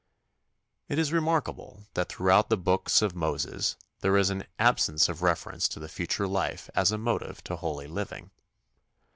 [0.89, 5.67] It is remarkable that throughout the books of Moses there is an absence of reference
[5.67, 8.31] to the future life as a motive to holy living.